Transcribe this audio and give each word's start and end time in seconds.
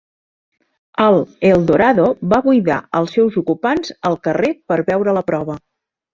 El 1.03 1.17
Eldorado 1.49 2.05
va 2.31 2.39
buidar 2.47 2.79
els 3.01 3.15
seus 3.19 3.39
ocupants 3.43 3.93
al 4.11 4.19
carrer 4.31 4.53
per 4.73 4.81
veure 4.91 5.17
la 5.21 5.25
prova. 5.31 5.61